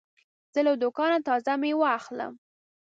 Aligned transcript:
زه 0.53 0.59
له 0.67 0.73
دوکانه 0.83 1.19
تازه 1.27 1.53
مېوې 1.61 1.87
اخلم. 1.99 2.33